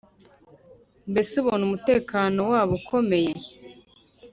mbese 1.11 1.31
ubona 1.41 1.61
umutekano 1.67 2.39
wabo 2.51 2.73
ukomeye 2.79 3.33